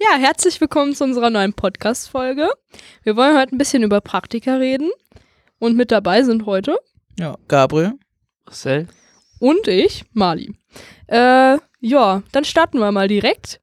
Ja, 0.00 0.16
herzlich 0.18 0.60
willkommen 0.60 0.94
zu 0.94 1.04
unserer 1.04 1.30
neuen 1.30 1.52
Podcast-Folge. 1.52 2.48
Wir 3.02 3.16
wollen 3.16 3.36
heute 3.36 3.54
ein 3.54 3.58
bisschen 3.58 3.82
über 3.82 4.00
Praktika 4.00 4.56
reden. 4.56 4.90
Und 5.58 5.76
mit 5.76 5.90
dabei 5.90 6.22
sind 6.22 6.46
heute 6.46 6.78
Ja, 7.18 7.36
Gabriel. 7.48 7.94
Marcel? 8.46 8.86
und 9.40 9.68
ich, 9.68 10.04
Mali. 10.12 10.52
Äh, 11.06 11.58
ja, 11.80 12.22
dann 12.32 12.44
starten 12.44 12.78
wir 12.78 12.90
mal 12.92 13.08
direkt. 13.08 13.60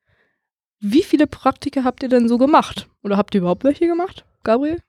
Wie 0.80 1.04
viele 1.04 1.28
Praktika 1.28 1.84
habt 1.84 2.04
ihr 2.04 2.10
denn 2.10 2.28
so 2.30 2.38
gemacht? 2.38 2.88
Oder 3.04 3.18
habt 3.18 3.34
ihr 3.36 3.40
überhaupt 3.42 3.64
welche 3.64 3.88
gemacht, 3.88 4.26
Gabriel? 4.44 4.82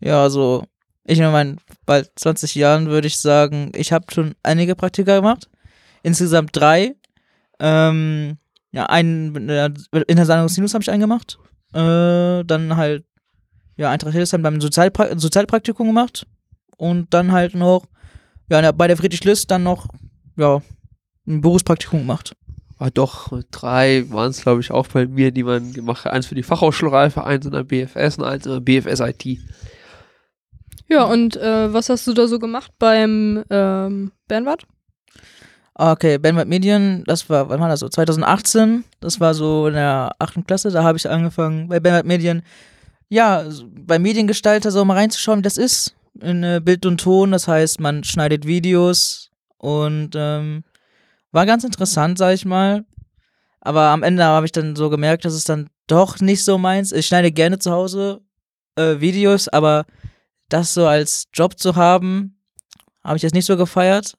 Ja, 0.00 0.22
also 0.22 0.64
ich 1.04 1.18
in 1.18 1.30
meinen 1.32 1.58
bald 1.86 2.10
20 2.16 2.54
Jahren 2.54 2.86
würde 2.88 3.06
ich 3.06 3.18
sagen, 3.18 3.72
ich 3.74 3.92
habe 3.92 4.06
schon 4.12 4.34
einige 4.42 4.74
Praktika 4.74 5.16
gemacht. 5.16 5.48
Insgesamt 6.02 6.50
drei. 6.54 6.94
Ähm, 7.58 8.36
ja, 8.76 8.84
einen 8.84 9.34
in 9.34 9.48
der, 9.48 9.72
in 10.06 10.16
der 10.16 10.26
Sendung 10.26 10.50
Sinus 10.50 10.74
habe 10.74 10.82
ich 10.82 10.90
einen 10.90 11.00
gemacht. 11.00 11.38
Äh, 11.72 12.44
dann 12.44 12.76
halt, 12.76 13.06
ja, 13.78 13.90
Eintracht 13.90 14.12
Hildesheim 14.12 14.42
beim 14.42 14.60
Sozialpra 14.60 15.18
Sozialpraktikum 15.18 15.86
gemacht. 15.86 16.26
Und 16.76 17.14
dann 17.14 17.32
halt 17.32 17.54
noch, 17.54 17.86
ja, 18.50 18.70
bei 18.72 18.86
der 18.86 18.98
Friedrich 18.98 19.24
List 19.24 19.50
dann 19.50 19.62
noch, 19.62 19.88
ja, 20.36 20.60
ein 21.26 21.40
Berufspraktikum 21.40 22.00
gemacht. 22.00 22.36
War 22.76 22.90
doch 22.90 23.32
drei 23.50 24.04
waren 24.10 24.28
es, 24.28 24.42
glaube 24.42 24.60
ich, 24.60 24.70
auch 24.70 24.88
bei 24.88 25.06
mir, 25.06 25.30
die 25.30 25.42
man 25.42 25.72
gemacht 25.72 26.04
hat. 26.04 26.12
Eins 26.12 26.26
für 26.26 26.34
die 26.34 26.42
Fachhochschulreife, 26.42 27.24
eins 27.24 27.46
in 27.46 27.52
der 27.52 27.64
BFS 27.64 28.18
und 28.18 28.24
eins 28.24 28.44
in 28.44 28.52
der 28.52 28.60
BFS 28.60 29.00
IT. 29.00 29.38
Ja, 30.86 31.04
und 31.04 31.34
äh, 31.38 31.72
was 31.72 31.88
hast 31.88 32.06
du 32.06 32.12
da 32.12 32.26
so 32.28 32.38
gemacht 32.38 32.72
beim 32.78 33.42
ähm, 33.48 34.12
Bernward? 34.28 34.66
Okay, 35.78 36.16
Benwald 36.16 36.48
Medien, 36.48 37.04
das 37.04 37.28
war, 37.28 37.50
wann 37.50 37.60
war 37.60 37.68
das 37.68 37.80
so? 37.80 37.88
2018, 37.90 38.84
das 39.00 39.20
war 39.20 39.34
so 39.34 39.66
in 39.66 39.74
der 39.74 40.10
achten 40.18 40.46
Klasse, 40.46 40.70
da 40.70 40.82
habe 40.82 40.96
ich 40.96 41.08
angefangen 41.08 41.68
bei 41.68 41.80
Benwald 41.80 42.06
Medien, 42.06 42.42
ja, 43.10 43.44
bei 43.70 43.98
Mediengestalter 43.98 44.70
so 44.70 44.82
mal 44.86 44.94
reinzuschauen, 44.94 45.40
wie 45.40 45.42
das 45.42 45.58
ist. 45.58 45.94
In 46.18 46.42
äh, 46.42 46.62
Bild 46.64 46.86
und 46.86 47.02
Ton, 47.02 47.30
das 47.30 47.46
heißt, 47.46 47.78
man 47.78 48.04
schneidet 48.04 48.46
Videos 48.46 49.30
und 49.58 50.12
ähm, 50.14 50.64
war 51.30 51.44
ganz 51.44 51.62
interessant, 51.62 52.16
sag 52.16 52.32
ich 52.32 52.46
mal. 52.46 52.86
Aber 53.60 53.88
am 53.88 54.02
Ende 54.02 54.24
habe 54.24 54.46
ich 54.46 54.52
dann 54.52 54.76
so 54.76 54.88
gemerkt, 54.88 55.26
dass 55.26 55.34
es 55.34 55.44
dann 55.44 55.68
doch 55.88 56.20
nicht 56.20 56.42
so 56.42 56.56
meins. 56.56 56.90
Ich 56.92 57.06
schneide 57.06 57.32
gerne 57.32 57.58
zu 57.58 57.70
Hause 57.70 58.22
äh, 58.76 59.00
Videos, 59.00 59.48
aber 59.48 59.84
das 60.48 60.72
so 60.72 60.86
als 60.86 61.26
Job 61.34 61.58
zu 61.58 61.76
haben, 61.76 62.38
habe 63.04 63.18
ich 63.18 63.22
jetzt 63.22 63.34
nicht 63.34 63.44
so 63.44 63.58
gefeiert. 63.58 64.16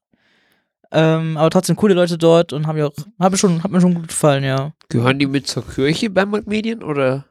Ähm, 0.92 1.38
aber 1.38 1.50
trotzdem 1.50 1.76
coole 1.76 1.94
Leute 1.94 2.18
dort 2.18 2.54
und 2.54 2.68
haben 2.68 2.78
ja 2.78 2.88
auch, 2.88 2.94
habe 3.20 3.38
schon, 3.38 3.62
hat 3.64 3.72
mir 3.72 3.82
schon 3.82 3.94
gut 3.94 4.08
gefallen, 4.08 4.44
ja. 4.44 4.74
Gehören 4.90 5.20
die 5.20 5.28
mit 5.28 5.48
zur 5.48 5.68
Kirche 5.68 6.10
beim 6.10 6.32
Medien 6.46 6.84
oder? 6.84 7.26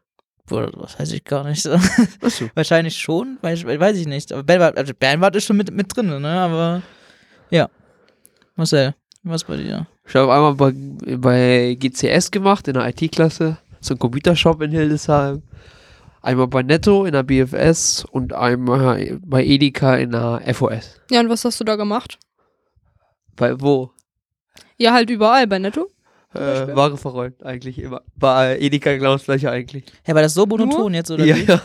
Boah, 0.47 0.71
das 0.71 0.98
weiß 0.98 1.13
ich 1.13 1.25
gar 1.25 1.45
nicht. 1.45 1.67
Achso. 1.67 2.48
Wahrscheinlich 2.55 2.97
schon, 2.98 3.39
weiß, 3.41 3.65
weiß 3.65 3.97
ich 3.97 4.07
nicht. 4.07 4.33
Aber 4.33 4.43
Bernward, 4.43 4.77
also 4.77 4.93
Bernward 4.95 5.35
ist 5.37 5.45
schon 5.45 5.57
mit, 5.57 5.73
mit 5.73 5.95
drin, 5.95 6.07
ne? 6.21 6.29
Aber 6.29 6.83
ja. 7.51 7.69
Marcel, 8.55 8.95
was 9.23 9.45
bei 9.45 9.57
dir? 9.57 9.87
Ich 10.07 10.15
habe 10.15 10.33
einmal 10.33 10.55
bei, 10.55 10.73
bei 11.17 11.77
GCS 11.79 12.31
gemacht, 12.31 12.69
in 12.69 12.75
der 12.75 12.89
IT-Klasse. 12.89 13.59
So 13.81 13.95
ein 13.95 13.98
Computershop 13.98 14.63
in 14.63 14.70
Hildesheim. 14.70 15.43
Einmal 16.23 16.47
bei 16.47 16.63
Netto 16.63 17.05
in 17.05 17.13
der 17.13 17.23
BFS 17.23 18.05
und 18.11 18.33
einmal 18.33 19.19
bei 19.25 19.45
Edeka 19.45 19.97
in 19.97 20.13
der 20.13 20.43
FOS. 20.55 21.01
Ja, 21.11 21.20
und 21.20 21.29
was 21.29 21.45
hast 21.45 21.61
du 21.61 21.65
da 21.65 21.77
gemacht? 21.77 22.19
Bei 23.37 23.61
wo? 23.61 23.91
Ja, 24.79 24.92
halt 24.92 25.11
überall 25.11 25.47
bei 25.47 25.59
Netto. 25.59 25.89
Äh, 26.34 26.75
Ware 26.75 26.97
verräumt 26.98 27.42
eigentlich 27.42 27.79
immer. 27.79 28.03
Bei 28.17 28.59
Edeka 28.59 28.95
genau 28.95 29.12
das 29.12 29.25
gleiche 29.25 29.51
eigentlich. 29.51 29.84
Ja, 30.06 30.15
war 30.15 30.23
das 30.23 30.34
so 30.34 30.45
monoton 30.47 30.92
jetzt, 30.95 31.11
oder 31.11 31.25
ja, 31.25 31.37
wie? 31.37 31.45
ja, 31.45 31.61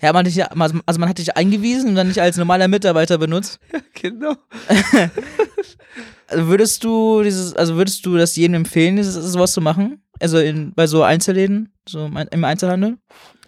Ja, 0.00 0.12
man 0.12 0.20
hat 0.20 0.26
dich, 0.26 0.36
ja- 0.36 0.48
also 0.86 1.00
man 1.00 1.08
hat 1.08 1.18
dich 1.18 1.36
eingewiesen 1.36 1.90
und 1.90 1.94
dann 1.96 2.08
nicht 2.08 2.20
als 2.20 2.36
normaler 2.36 2.68
Mitarbeiter 2.68 3.18
benutzt. 3.18 3.58
genau. 4.00 4.34
Also 6.28 6.48
würdest 6.48 6.82
du 6.82 7.22
dieses, 7.22 7.54
also 7.54 7.76
würdest 7.76 8.04
du 8.04 8.16
das 8.16 8.34
jedem 8.36 8.54
empfehlen, 8.54 8.96
dieses, 8.96 9.14
sowas 9.14 9.52
zu 9.52 9.60
machen? 9.60 10.02
Also 10.18 10.38
in, 10.38 10.72
bei 10.74 10.86
so 10.88 11.02
Einzelläden, 11.04 11.72
so 11.88 12.06
im 12.06 12.44
Einzelhandel? 12.44 12.98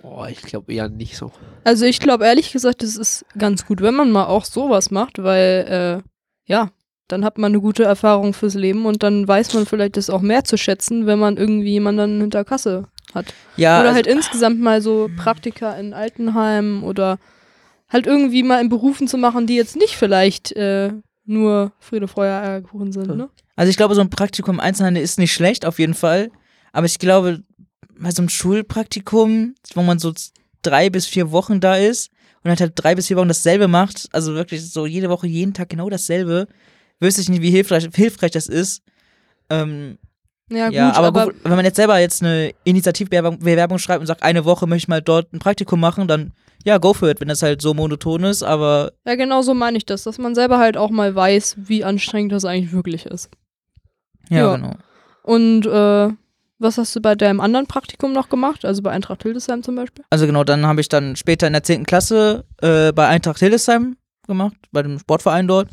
Boah, 0.00 0.28
ich 0.28 0.42
glaube 0.42 0.72
eher 0.72 0.88
nicht 0.88 1.16
so. 1.16 1.32
Also 1.64 1.86
ich 1.86 1.98
glaube 1.98 2.24
ehrlich 2.24 2.52
gesagt, 2.52 2.82
es 2.84 2.96
ist 2.96 3.24
ganz 3.36 3.66
gut, 3.66 3.80
wenn 3.82 3.94
man 3.94 4.12
mal 4.12 4.26
auch 4.26 4.44
sowas 4.44 4.90
macht, 4.92 5.20
weil 5.22 6.02
äh, 6.06 6.08
ja, 6.50 6.70
dann 7.08 7.24
hat 7.24 7.38
man 7.38 7.52
eine 7.52 7.60
gute 7.60 7.84
Erfahrung 7.84 8.34
fürs 8.34 8.54
Leben 8.54 8.86
und 8.86 9.02
dann 9.02 9.26
weiß 9.26 9.54
man 9.54 9.66
vielleicht 9.66 9.96
das 9.96 10.10
auch 10.10 10.20
mehr 10.20 10.44
zu 10.44 10.56
schätzen, 10.56 11.06
wenn 11.06 11.18
man 11.18 11.36
irgendwie 11.36 11.70
jemanden 11.70 12.20
hinter 12.20 12.44
Kasse 12.44 12.84
hat. 13.14 13.34
Ja, 13.56 13.80
oder 13.80 13.88
also, 13.88 13.96
halt 13.96 14.06
insgesamt 14.06 14.60
mal 14.60 14.80
so 14.82 15.10
Praktika 15.16 15.72
in 15.72 15.94
Altenheimen 15.94 16.82
oder 16.82 17.18
halt 17.88 18.06
irgendwie 18.06 18.42
mal 18.42 18.60
in 18.60 18.68
Berufen 18.68 19.08
zu 19.08 19.16
machen, 19.16 19.46
die 19.46 19.56
jetzt 19.56 19.76
nicht 19.76 19.96
vielleicht 19.96 20.52
äh, 20.52 20.92
nur 21.24 21.72
Friede, 21.80 22.08
Freude, 22.08 22.34
Eierkuchen 22.34 22.92
sind, 22.92 23.16
ne? 23.16 23.28
also 23.56 23.70
ich 23.70 23.76
glaube, 23.76 23.94
so 23.94 24.00
ein 24.00 24.10
Praktikum 24.10 24.56
im 24.56 24.60
Einzelhandel 24.60 25.02
ist 25.02 25.18
nicht 25.18 25.32
schlecht, 25.32 25.66
auf 25.66 25.78
jeden 25.78 25.94
Fall. 25.94 26.30
Aber 26.72 26.86
ich 26.86 26.98
glaube, 26.98 27.42
bei 27.98 28.10
so 28.10 28.22
einem 28.22 28.28
Schulpraktikum, 28.28 29.54
wo 29.74 29.82
man 29.82 29.98
so 29.98 30.12
drei 30.62 30.90
bis 30.90 31.06
vier 31.06 31.32
Wochen 31.32 31.60
da 31.60 31.76
ist 31.76 32.10
und 32.44 32.50
halt, 32.50 32.60
halt 32.60 32.72
drei 32.76 32.94
bis 32.94 33.08
vier 33.08 33.16
Wochen 33.16 33.28
dasselbe 33.28 33.68
macht, 33.68 34.08
also 34.12 34.34
wirklich 34.34 34.70
so 34.70 34.86
jede 34.86 35.08
Woche, 35.08 35.26
jeden 35.26 35.54
Tag 35.54 35.70
genau 35.70 35.90
dasselbe, 35.90 36.46
wüsste 37.00 37.20
ich 37.20 37.28
nicht, 37.28 37.42
wie 37.42 37.50
hilfreich, 37.50 37.88
hilfreich 37.94 38.30
das 38.32 38.46
ist. 38.46 38.82
Ähm, 39.50 39.98
Ja, 40.50 40.66
gut, 40.66 40.74
ja, 40.74 40.92
aber, 40.94 41.06
aber, 41.08 41.24
gut, 41.26 41.36
wenn 41.44 41.56
man 41.56 41.64
jetzt 41.64 41.76
selber 41.76 41.98
jetzt 41.98 42.22
eine 42.22 42.52
Initiativbewerbung 42.64 43.38
Bewerbung 43.40 43.78
schreibt 43.78 44.00
und 44.00 44.06
sagt, 44.06 44.22
eine 44.22 44.44
Woche 44.44 44.66
möchte 44.66 44.84
ich 44.84 44.88
mal 44.88 45.02
dort 45.02 45.32
ein 45.32 45.38
Praktikum 45.38 45.80
machen, 45.80 46.08
dann 46.08 46.32
ja, 46.64 46.78
go 46.78 46.92
for 46.92 47.08
it, 47.08 47.20
wenn 47.20 47.28
das 47.28 47.42
halt 47.42 47.62
so 47.62 47.72
monoton 47.72 48.24
ist, 48.24 48.42
aber 48.42 48.92
ja, 49.06 49.14
genau 49.14 49.42
so 49.42 49.54
meine 49.54 49.78
ich 49.78 49.86
das, 49.86 50.02
dass 50.02 50.18
man 50.18 50.34
selber 50.34 50.58
halt 50.58 50.76
auch 50.76 50.90
mal 50.90 51.14
weiß, 51.14 51.56
wie 51.58 51.84
anstrengend 51.84 52.32
das 52.32 52.44
eigentlich 52.44 52.72
wirklich 52.72 53.06
ist. 53.06 53.30
ja, 54.28 54.38
Ja. 54.38 54.56
genau. 54.56 54.74
Und 55.22 55.66
äh, 55.66 56.08
was 56.58 56.78
hast 56.78 56.96
du 56.96 57.00
bei 57.00 57.14
deinem 57.14 57.40
anderen 57.40 57.66
Praktikum 57.66 58.12
noch 58.12 58.28
gemacht? 58.28 58.64
Also 58.64 58.82
bei 58.82 58.90
Eintracht 58.90 59.22
Hildesheim 59.22 59.62
zum 59.62 59.76
Beispiel? 59.76 60.04
Also 60.10 60.26
genau, 60.26 60.42
dann 60.42 60.66
habe 60.66 60.80
ich 60.80 60.88
dann 60.88 61.14
später 61.16 61.46
in 61.46 61.52
der 61.52 61.62
10. 61.62 61.84
Klasse 61.86 62.44
äh, 62.60 62.92
bei 62.92 63.06
Eintracht 63.06 63.38
Hildesheim 63.38 63.96
gemacht, 64.26 64.56
bei 64.72 64.82
dem 64.82 64.98
Sportverein 64.98 65.46
dort, 65.46 65.68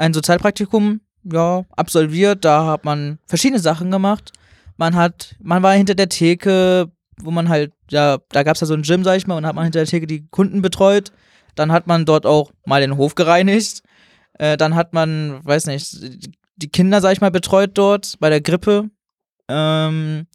ein 0.00 0.14
Sozialpraktikum, 0.14 1.00
ja, 1.24 1.64
absolviert. 1.76 2.44
Da 2.44 2.66
hat 2.66 2.84
man 2.84 3.18
verschiedene 3.26 3.60
Sachen 3.60 3.90
gemacht. 3.90 4.32
Man 4.78 4.96
hat, 4.96 5.36
man 5.40 5.62
war 5.62 5.74
hinter 5.74 5.94
der 5.94 6.08
Theke, 6.08 6.90
wo 7.20 7.30
man 7.30 7.50
halt, 7.50 7.72
ja, 7.90 8.18
da 8.30 8.42
gab 8.42 8.54
es 8.54 8.62
ja 8.62 8.66
so 8.66 8.74
ein 8.74 8.82
Gym, 8.82 9.04
sag 9.04 9.18
ich 9.18 9.26
mal, 9.26 9.36
und 9.36 9.44
hat 9.46 9.54
man 9.54 9.64
hinter 9.64 9.80
der 9.80 9.86
Theke 9.86 10.06
die 10.06 10.26
Kunden 10.28 10.62
betreut. 10.62 11.12
Dann 11.54 11.70
hat 11.70 11.86
man 11.86 12.06
dort 12.06 12.24
auch 12.24 12.50
mal 12.64 12.80
den 12.80 12.96
Hof 12.96 13.14
gereinigt. 13.14 13.82
Äh, 14.38 14.56
dann 14.56 14.74
hat 14.74 14.94
man, 14.94 15.44
weiß 15.44 15.66
nicht, 15.66 16.30
die 16.56 16.68
Kinder, 16.68 17.02
sag 17.02 17.12
ich 17.12 17.20
mal, 17.20 17.30
betreut 17.30 17.72
dort 17.74 18.16
bei 18.20 18.30
der 18.30 18.40
Grippe. 18.40 18.88
Ähm, 19.48 20.26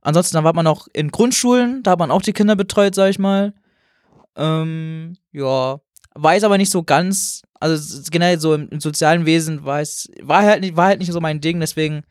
ansonsten, 0.00 0.36
dann 0.36 0.44
war 0.44 0.54
man 0.54 0.66
auch 0.66 0.88
in 0.94 1.10
Grundschulen, 1.10 1.82
da 1.82 1.92
hat 1.92 1.98
man 1.98 2.10
auch 2.10 2.22
die 2.22 2.32
Kinder 2.32 2.56
betreut, 2.56 2.94
sag 2.94 3.10
ich 3.10 3.18
mal. 3.18 3.52
Ähm, 4.36 5.18
ja, 5.32 5.80
weiß 6.14 6.44
aber 6.44 6.58
nicht 6.58 6.70
so 6.70 6.82
ganz, 6.82 7.42
also 7.60 8.02
generell 8.10 8.38
so 8.40 8.54
im, 8.54 8.68
im 8.68 8.80
sozialen 8.80 9.26
Wesen 9.26 9.64
weiß, 9.64 10.10
war 10.22 10.42
halt 10.42 10.60
nicht, 10.60 10.76
war 10.76 10.86
halt 10.86 10.98
nicht 10.98 11.12
so 11.12 11.20
mein 11.20 11.40
Ding, 11.40 11.60
deswegen, 11.60 12.02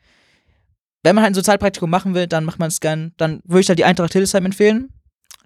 wenn 1.02 1.14
man 1.14 1.22
halt 1.24 1.32
ein 1.32 1.34
Sozialpraktikum 1.34 1.90
machen 1.90 2.14
will, 2.14 2.26
dann 2.26 2.44
macht 2.44 2.58
man 2.58 2.68
es 2.68 2.80
gern, 2.80 3.12
dann 3.16 3.40
würde 3.44 3.60
ich 3.60 3.68
halt 3.68 3.78
die 3.78 3.84
Eintracht 3.84 4.12
Hildesheim 4.12 4.46
empfehlen. 4.46 4.90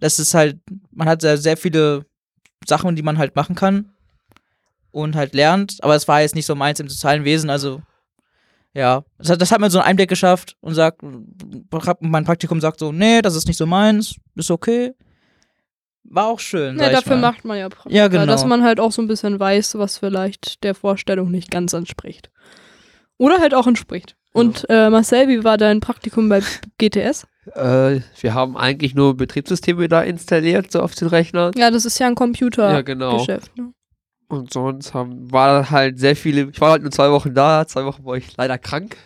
Das 0.00 0.19
ist 0.19 0.34
halt, 0.34 0.59
man 0.91 1.09
hat 1.09 1.22
sehr, 1.22 1.39
sehr 1.39 1.56
viele 1.56 2.05
Sachen, 2.67 2.97
die 2.97 3.03
man 3.03 3.19
halt 3.19 3.37
machen 3.37 3.55
kann 3.55 3.93
und 4.91 5.17
halt 5.17 5.34
lernt, 5.34 5.78
aber 5.83 5.94
es 5.94 6.09
war 6.09 6.21
jetzt 6.21 6.34
nicht 6.34 6.47
so 6.47 6.55
meins 6.55 6.81
im 6.81 6.88
sozialen 6.88 7.25
Wesen, 7.25 7.50
also 7.50 7.83
ja, 8.75 9.05
das 9.17 9.31
hat, 9.31 9.41
das 9.41 9.50
hat 9.53 9.61
mir 9.61 9.71
so 9.71 9.78
einen 9.78 9.88
Einblick 9.88 10.11
geschafft 10.11 10.55
und 10.61 10.75
sagt, 10.75 11.00
mein 12.00 12.25
Praktikum 12.27 12.61
sagt 12.61 12.78
so, 12.78 12.93
nee, 12.93 13.23
das 13.23 13.34
ist 13.34 13.49
nicht 13.49 13.56
so 13.56 13.65
meins, 13.65 14.17
ist 14.35 14.50
okay. 14.50 14.94
War 16.08 16.26
auch 16.26 16.41
schön. 16.41 16.76
Ja, 16.76 16.85
sag 16.85 16.88
ich 16.93 16.99
dafür 16.99 17.17
mal. 17.17 17.32
macht 17.32 17.44
man 17.44 17.58
ja 17.58 17.69
Praktika, 17.69 17.94
Ja, 17.94 18.08
genau. 18.08 18.26
dass 18.26 18.44
man 18.44 18.62
halt 18.62 18.81
auch 18.81 18.93
so 18.93 19.03
ein 19.03 19.08
bisschen 19.08 19.38
weiß, 19.41 19.76
was 19.79 19.99
vielleicht 19.99 20.62
der 20.64 20.75
Vorstellung 20.75 21.31
nicht 21.31 21.50
ganz 21.50 21.73
entspricht. 21.73 22.31
Oder 23.19 23.41
halt 23.41 23.55
auch 23.55 23.67
entspricht. 23.67 24.17
Und 24.32 24.67
äh, 24.69 24.91
Marcel, 24.91 25.29
wie 25.29 25.44
war 25.44 25.56
dein 25.56 25.81
Praktikum 25.81 26.29
bei 26.29 26.43
GTS? 26.79 27.26
Äh, 27.55 28.00
wir 28.20 28.35
haben 28.35 28.56
eigentlich 28.56 28.94
nur 28.94 29.17
Betriebssysteme 29.17 29.88
da 29.88 30.03
installiert, 30.03 30.70
so 30.70 30.81
auf 30.81 30.94
den 30.94 31.08
Rechnern. 31.08 31.53
Ja, 31.56 31.70
das 31.70 31.85
ist 31.87 31.99
ja 31.99 32.06
ein 32.06 32.14
Ja, 32.14 32.82
genau. 32.82 33.17
Computergeschäft. 33.17 33.56
Ne? 33.56 33.73
Und 34.29 34.53
sonst 34.53 34.93
haben, 34.93 35.31
war 35.32 35.70
halt 35.70 35.99
sehr 35.99 36.17
viele. 36.17 36.50
Ich 36.50 36.61
war 36.61 36.73
halt 36.73 36.82
nur 36.82 36.91
zwei 36.91 37.11
Wochen 37.11 37.32
da. 37.32 37.67
Zwei 37.67 37.85
Wochen 37.85 38.05
war 38.05 38.17
ich 38.17 38.37
leider 38.37 38.58
krank. 38.58 38.97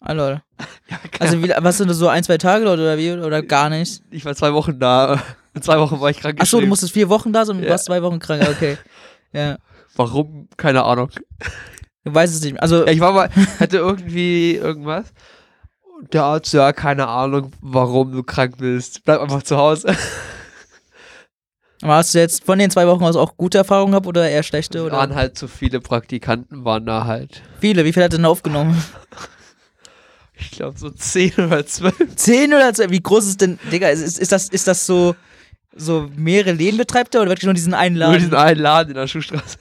Ah, 0.00 0.12
lol. 0.12 0.42
Ja, 0.90 0.98
Also, 1.20 1.42
wie, 1.42 1.50
was 1.58 1.78
sind 1.78 1.88
das 1.88 1.98
so 1.98 2.08
ein, 2.08 2.22
zwei 2.24 2.36
Tage 2.38 2.64
oder, 2.64 2.74
oder 2.74 2.98
wie? 2.98 3.12
Oder 3.12 3.42
gar 3.42 3.68
nicht? 3.70 4.02
ich 4.10 4.24
war 4.24 4.34
zwei 4.34 4.52
Wochen 4.52 4.78
da. 4.80 5.20
In 5.54 5.62
zwei 5.62 5.78
Wochen 5.78 6.00
war 6.00 6.10
ich 6.10 6.18
krank. 6.18 6.38
Ach 6.40 6.46
so, 6.46 6.60
du 6.60 6.66
musstest 6.66 6.92
vier 6.92 7.08
Wochen 7.08 7.32
da 7.32 7.44
sein 7.44 7.56
und 7.56 7.62
du 7.62 7.66
Ja. 7.66 7.72
warst 7.72 7.84
zwei 7.86 8.02
Wochen 8.02 8.18
krank. 8.18 8.42
Okay. 8.48 8.76
Ja. 9.32 9.58
Warum? 9.94 10.48
Keine 10.56 10.82
Ahnung. 10.82 11.10
Du 12.04 12.12
weißt 12.12 12.34
es 12.34 12.40
nicht 12.42 12.54
mehr. 12.54 12.62
Also, 12.62 12.84
Ja, 12.84 12.90
ich 12.92 12.98
war 12.98 13.12
mal, 13.12 13.30
hatte 13.60 13.76
irgendwie 13.76 14.56
irgendwas. 14.56 15.12
Der 16.12 16.24
Arzt, 16.24 16.52
ja, 16.52 16.72
keine 16.72 17.06
Ahnung, 17.06 17.52
warum 17.60 18.10
du 18.10 18.24
krank 18.24 18.56
bist. 18.58 19.04
Bleib 19.04 19.20
einfach 19.20 19.44
zu 19.44 19.56
Hause. 19.56 19.94
Aber 21.82 21.94
hast 21.94 22.12
du 22.14 22.18
jetzt 22.18 22.44
von 22.44 22.58
den 22.58 22.70
zwei 22.70 22.86
Wochen 22.86 23.04
aus 23.04 23.16
auch 23.16 23.36
gute 23.36 23.58
Erfahrungen 23.58 23.92
gehabt 23.92 24.06
oder 24.06 24.28
eher 24.28 24.42
schlechte? 24.42 24.82
Oder? 24.84 24.96
Waren 24.96 25.14
halt 25.14 25.38
zu 25.38 25.46
viele 25.48 25.80
Praktikanten, 25.80 26.64
waren 26.64 26.84
da 26.84 27.04
halt. 27.06 27.40
Viele, 27.60 27.84
wie 27.84 27.92
viel 27.92 28.02
hat 28.02 28.12
er 28.12 28.18
denn 28.18 28.26
aufgenommen? 28.26 28.82
Ich 30.60 30.62
glaube 30.62 30.78
so 30.78 30.90
10 30.90 31.32
oder 31.38 31.64
12. 31.64 32.16
Zehn 32.16 32.52
oder 32.52 32.74
zwei? 32.74 32.90
Wie 32.90 33.00
groß 33.00 33.26
ist 33.26 33.40
denn, 33.40 33.58
Digga, 33.72 33.88
ist, 33.88 34.02
ist, 34.02 34.18
ist, 34.18 34.30
das, 34.30 34.50
ist 34.50 34.68
das 34.68 34.84
so, 34.84 35.16
so 35.74 36.10
mehrere 36.14 36.52
Läden 36.52 36.76
betreibt 36.76 37.14
er 37.14 37.22
oder 37.22 37.30
wirklich 37.30 37.46
nur 37.46 37.54
diesen 37.54 37.72
einen 37.72 37.94
Nur 37.94 38.08
Laden? 38.08 38.18
diesen 38.18 38.34
einen 38.34 38.60
Laden 38.60 38.90
in 38.90 38.96
der 38.96 39.06
Schuhstraße. 39.06 39.56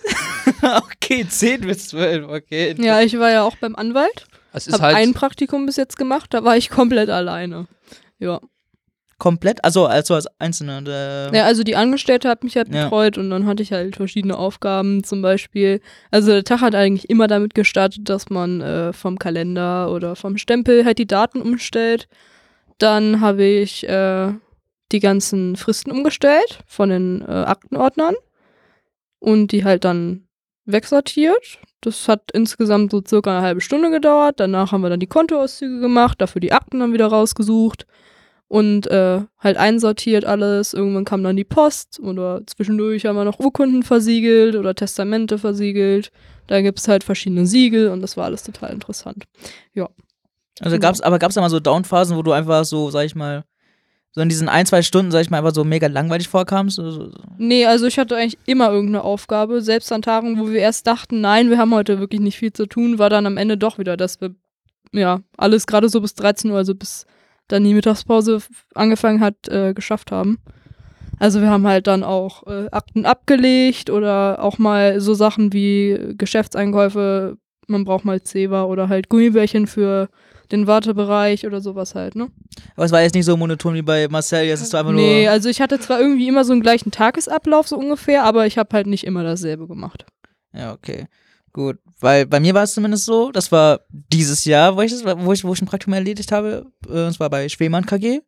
okay, 0.62 1.26
10 1.26 1.62
bis 1.62 1.88
12, 1.88 2.28
okay. 2.28 2.76
Ja, 2.80 3.00
ich 3.00 3.18
war 3.18 3.32
ja 3.32 3.44
auch 3.44 3.56
beim 3.56 3.78
Anwalt. 3.78 4.26
Es 4.52 4.68
ist 4.68 4.74
Hab 4.74 4.82
halt. 4.82 4.98
ein 4.98 5.14
Praktikum 5.14 5.66
bis 5.66 5.78
jetzt 5.78 5.96
gemacht, 5.96 6.34
da 6.34 6.44
war 6.44 6.58
ich 6.58 6.70
komplett 6.70 7.10
alleine. 7.10 7.68
Ja. 8.18 8.42
Komplett? 9.20 9.64
Also, 9.66 9.86
also 9.86 10.16
als 10.16 10.28
Einzelne. 10.40 10.82
Der, 10.82 11.32
Ja, 11.34 11.44
also 11.46 11.64
die 11.64 11.76
Angestellte 11.76 12.30
hat 12.30 12.44
mich 12.44 12.56
halt 12.56 12.74
Ja. 12.74 12.86
betreut 12.86 13.18
und 13.18 13.30
dann 13.30 13.46
hatte 13.46 13.62
ich 13.62 13.74
halt 13.74 13.98
verschiedene 13.98 14.38
Aufgaben, 14.38 15.04
zum 15.04 15.22
Beispiel, 15.22 15.82
also 16.10 16.32
der 16.32 16.46
Tag 16.46 16.62
hat 16.62 16.74
eigentlich 16.74 17.10
immer 17.10 17.28
damit 17.28 17.54
gestartet, 17.54 18.08
dass 18.08 18.30
man 18.30 18.62
äh, 18.62 18.94
vom 18.94 19.20
Kalender 19.20 19.92
oder 19.92 20.16
vom 20.16 20.38
Stempel 20.38 20.86
halt 20.86 20.98
die 20.98 21.06
Daten 21.06 21.42
umstellt. 21.42 22.08
Dann 22.78 23.20
habe 23.20 23.44
ich 23.44 23.88
äh, 23.88 24.32
die 24.94 25.00
ganzen 25.02 25.58
Fristen 25.58 25.92
umgestellt 25.92 26.60
von 26.66 26.90
den 26.90 27.22
äh, 27.22 27.26
Aktenordnern 27.26 28.16
und 29.20 29.52
die 29.52 29.66
halt 29.66 29.84
dann 29.84 30.28
wegsortiert. 30.66 31.60
Das 31.82 32.08
hat 32.08 32.32
insgesamt 32.32 32.92
so 32.92 33.02
circa 33.06 33.32
eine 33.38 33.46
halbe 33.46 33.62
Stunde 33.62 33.92
gedauert. 33.92 34.40
Danach 34.40 34.72
haben 34.72 34.82
wir 34.82 34.90
dann 34.90 35.00
die 35.00 35.08
Kontoauszüge 35.08 35.82
gemacht, 35.82 36.22
dafür 36.22 36.40
die 36.40 36.54
Akten 36.54 36.80
dann 36.80 36.94
wieder 36.94 37.08
rausgesucht 37.08 37.86
und 38.50 38.88
äh, 38.88 39.22
halt 39.38 39.58
einsortiert 39.58 40.26
alles. 40.26 40.74
Irgendwann 40.74 41.06
kam 41.06 41.24
dann 41.24 41.38
die 41.38 41.46
Post 41.46 42.00
oder 42.02 42.42
zwischendurch 42.48 43.06
haben 43.06 43.16
wir 43.16 43.24
noch 43.24 43.40
Urkunden 43.40 43.84
versiegelt 43.84 44.56
oder 44.56 44.76
Testamente 44.76 45.38
versiegelt. 45.38 46.12
Da 46.48 46.62
gibt 46.62 46.80
es 46.80 46.88
halt 46.88 47.04
verschiedene 47.04 47.46
Siegel 47.46 47.90
und 47.90 48.02
das 48.02 48.18
war 48.18 48.26
alles 48.26 48.44
total 48.44 48.74
interessant. 48.74 49.26
also 50.62 50.80
gab's, 50.80 51.00
aber 51.00 51.20
gab 51.20 51.30
es 51.30 51.36
da 51.36 51.42
mal 51.42 51.50
so 51.50 51.60
Downphasen, 51.60 52.18
wo 52.18 52.24
du 52.24 52.32
einfach 52.32 52.66
so, 52.66 52.90
sag 52.90 53.06
ich 53.06 53.16
mal, 53.16 53.46
so 54.12 54.22
in 54.22 54.30
diesen 54.30 54.50
ein, 54.50 54.66
zwei 54.66 54.82
Stunden, 54.82 55.12
sag 55.12 55.22
ich 55.22 55.30
mal, 55.30 55.38
einfach 55.38 55.54
so 55.54 55.64
mega 55.64 55.86
langweilig 55.86 56.28
vorkamst? 56.28 56.78
So, 56.78 56.90
so. 56.90 57.12
Nee, 57.38 57.68
also 57.68 57.86
ich 57.86 58.00
hatte 58.00 58.18
eigentlich 58.18 58.40
immer 58.48 58.72
irgendeine 58.72 59.04
Aufgabe. 59.04 59.62
Selbst 59.62 59.92
an 59.92 60.02
Tagen, 60.02 60.40
wo 60.40 60.50
wir 60.50 60.60
erst 60.60 60.88
dachten, 60.88 61.22
nein, 61.22 61.52
wir 61.52 61.60
haben 61.60 61.74
heute 61.74 62.00
wirklich 62.00 62.20
nicht 62.20 62.40
viel 62.40 62.52
zu 62.52 62.66
tun, 62.66 62.98
war 62.98 63.12
dann 63.12 63.28
am 63.28 63.38
Ende 63.38 63.60
doch 63.60 63.78
wieder, 63.78 63.96
dass 63.96 64.20
wir 64.20 64.34
ja 64.92 65.20
alles 65.38 65.68
gerade 65.68 65.88
so 65.88 66.02
bis 66.02 66.16
13 66.16 66.50
Uhr, 66.50 66.58
also 66.58 66.74
bis 66.74 67.06
dann 67.50 67.64
die 67.66 67.74
Mittagspause 67.74 68.40
angefangen 68.74 69.20
hat, 69.20 69.50
äh, 69.50 69.74
geschafft 69.74 70.12
haben. 70.12 70.40
Also 71.20 71.42
wir 71.42 71.50
haben 71.50 71.68
halt 71.68 71.88
dann 71.88 72.04
auch 72.04 72.48
äh, 72.48 72.68
Akten 72.72 73.06
abgelegt 73.06 73.90
oder 73.90 74.42
auch 74.42 74.58
mal 74.58 75.02
so 75.02 75.14
Sachen 75.14 75.52
wie 75.52 76.14
Geschäftseinkäufe, 76.18 77.38
man 77.68 77.84
braucht 77.84 78.06
mal 78.06 78.22
Zewa 78.24 78.64
oder 78.64 78.88
halt 78.90 79.10
Gummibärchen 79.10 79.68
für 79.68 80.08
den 80.52 80.66
Wartebereich 80.66 81.46
oder 81.46 81.62
sowas 81.62 81.94
halt, 81.94 82.16
ne? 82.16 82.30
Aber 82.76 82.86
es 82.86 82.92
war 82.92 83.02
jetzt 83.02 83.14
nicht 83.14 83.26
so 83.26 83.38
monoton 83.38 83.76
wie 83.76 83.82
bei 83.84 84.08
Marcel, 84.08 84.46
jetzt 84.46 84.62
ist 84.62 84.74
du 84.74 84.78
einfach 84.78 84.94
Nee, 84.94 85.24
nur. 85.26 85.32
also 85.32 85.50
ich 85.50 85.62
hatte 85.62 85.80
zwar 85.80 86.00
irgendwie 86.00 86.28
immer 86.28 86.44
so 86.46 86.54
einen 86.54 86.62
gleichen 86.62 86.90
Tagesablauf 86.92 87.68
so 87.68 87.78
ungefähr, 87.78 88.24
aber 88.24 88.48
ich 88.48 88.58
habe 88.58 88.70
halt 88.74 88.88
nicht 88.88 89.04
immer 89.06 89.24
dasselbe 89.24 89.68
gemacht. 89.68 90.06
Ja, 90.54 90.74
okay. 90.74 91.06
Gut. 91.60 91.78
Weil 92.00 92.26
bei 92.26 92.40
mir 92.40 92.54
war 92.54 92.64
es 92.64 92.74
zumindest 92.74 93.04
so, 93.04 93.34
das 93.34 93.52
war 93.52 93.82
dieses 93.90 94.46
Jahr, 94.46 94.78
wo 94.78 94.82
ich, 94.82 94.94
wo 95.04 95.34
ich, 95.34 95.44
wo 95.44 95.52
ich 95.52 95.62
ein 95.62 95.66
Praktikum 95.66 95.94
erledigt 95.94 96.32
habe. 96.32 96.68
Äh, 96.88 97.08
und 97.08 97.12
zwar 97.12 97.30
bei 97.30 97.50
Schwemann 97.50 97.86
KG. 97.86 98.22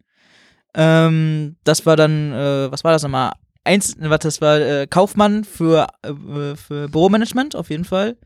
Ähm, 0.76 1.56
das 1.64 1.86
war 1.86 1.96
dann, 1.96 2.34
äh, 2.34 2.70
was 2.70 2.84
war 2.84 2.92
das 2.92 3.04
nochmal? 3.04 3.32
Eins, 3.64 3.96
warte, 3.98 4.28
das 4.28 4.42
war 4.42 4.60
äh, 4.60 4.86
Kaufmann 4.86 5.46
für, 5.46 5.88
äh, 6.04 6.58
für 6.58 6.90
Büromanagement 6.90 7.56
auf 7.56 7.70
jeden 7.70 7.86
Fall. 7.86 8.18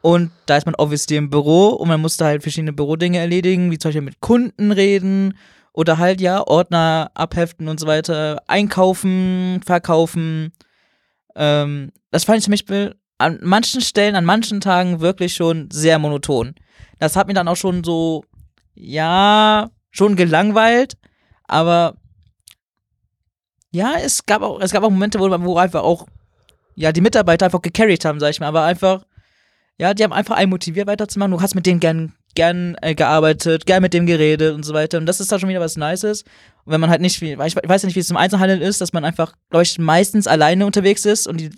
Und 0.00 0.30
da 0.46 0.58
ist 0.58 0.66
man 0.66 0.76
obviously 0.76 1.16
im 1.16 1.28
Büro 1.28 1.70
und 1.70 1.88
man 1.88 2.00
musste 2.00 2.24
halt 2.24 2.42
verschiedene 2.42 2.72
Bürodinge 2.72 3.18
erledigen, 3.18 3.72
wie 3.72 3.78
zum 3.78 3.88
Beispiel 3.88 4.02
mit 4.02 4.20
Kunden 4.20 4.70
reden 4.70 5.36
oder 5.72 5.98
halt 5.98 6.20
ja 6.20 6.46
Ordner 6.46 7.10
abheften 7.14 7.66
und 7.66 7.80
so 7.80 7.88
weiter, 7.88 8.40
einkaufen, 8.46 9.60
verkaufen. 9.66 10.52
Ähm, 11.34 11.90
das 12.12 12.22
fand 12.22 12.38
ich 12.38 12.44
zum 12.44 12.52
Beispiel 12.52 12.94
an 13.18 13.38
manchen 13.42 13.80
Stellen, 13.80 14.16
an 14.16 14.24
manchen 14.24 14.60
Tagen 14.60 15.00
wirklich 15.00 15.34
schon 15.34 15.68
sehr 15.70 15.98
monoton. 15.98 16.54
Das 16.98 17.16
hat 17.16 17.28
mir 17.28 17.34
dann 17.34 17.48
auch 17.48 17.56
schon 17.56 17.84
so, 17.84 18.24
ja, 18.74 19.70
schon 19.90 20.16
gelangweilt, 20.16 20.94
aber 21.44 21.96
ja, 23.70 23.94
es 24.02 24.24
gab 24.26 24.42
auch, 24.42 24.60
es 24.60 24.72
gab 24.72 24.82
auch 24.82 24.90
Momente, 24.90 25.18
wo, 25.18 25.28
wo 25.44 25.58
einfach 25.58 25.82
auch, 25.82 26.06
ja, 26.74 26.92
die 26.92 27.00
Mitarbeiter 27.00 27.46
einfach 27.46 27.62
gecarried 27.62 28.04
haben, 28.04 28.20
sag 28.20 28.30
ich 28.30 28.40
mal, 28.40 28.46
aber 28.46 28.64
einfach, 28.64 29.04
ja, 29.78 29.92
die 29.94 30.04
haben 30.04 30.12
einfach 30.12 30.36
einen 30.36 30.50
motiviert 30.50 30.86
weiterzumachen. 30.86 31.32
Du 31.32 31.40
hast 31.40 31.54
mit 31.54 31.66
denen 31.66 31.80
gern, 31.80 32.14
gern 32.34 32.76
äh, 32.80 32.94
gearbeitet, 32.94 33.66
gern 33.66 33.82
mit 33.82 33.92
dem 33.92 34.06
geredet 34.06 34.54
und 34.54 34.62
so 34.62 34.72
weiter. 34.72 34.96
Und 34.98 35.06
das 35.06 35.20
ist 35.20 35.30
da 35.30 35.38
schon 35.38 35.50
wieder 35.50 35.60
was 35.60 35.76
Nices. 35.76 36.22
Und 36.64 36.72
wenn 36.72 36.80
man 36.80 36.88
halt 36.88 37.02
nicht, 37.02 37.20
weil 37.20 37.48
ich 37.48 37.56
weiß 37.56 37.82
ja 37.82 37.86
nicht, 37.86 37.96
wie 37.96 38.00
es 38.00 38.10
im 38.10 38.16
Einzelhandel 38.16 38.62
ist, 38.62 38.80
dass 38.80 38.94
man 38.94 39.04
einfach, 39.04 39.34
glaube 39.50 39.64
ich, 39.64 39.78
meistens 39.78 40.26
alleine 40.26 40.64
unterwegs 40.64 41.04
ist 41.04 41.26
und 41.26 41.40
die 41.40 41.50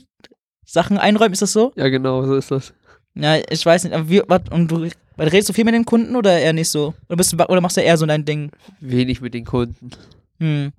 Sachen 0.70 0.98
einräumt, 0.98 1.32
ist 1.32 1.40
das 1.40 1.52
so? 1.52 1.72
Ja, 1.76 1.88
genau, 1.88 2.22
so 2.26 2.36
ist 2.36 2.50
das. 2.50 2.74
Ja, 3.14 3.36
ich 3.48 3.64
weiß 3.64 3.84
nicht, 3.84 3.94
aber 3.94 4.08
wie, 4.10 4.22
wat, 4.28 4.52
und 4.52 4.70
du 4.70 4.86
redest 5.18 5.48
du 5.48 5.54
viel 5.54 5.64
mit 5.64 5.72
den 5.72 5.86
Kunden 5.86 6.14
oder 6.14 6.38
eher 6.38 6.52
nicht 6.52 6.68
so? 6.68 6.92
Oder, 7.08 7.16
bist 7.16 7.32
du, 7.32 7.42
oder 7.42 7.62
machst 7.62 7.78
du 7.78 7.80
eher 7.80 7.96
so 7.96 8.04
dein 8.04 8.26
Ding? 8.26 8.50
Wenig 8.80 9.22
mit 9.22 9.32
den 9.32 9.46
Kunden. 9.46 9.90
Hm. 10.38 10.72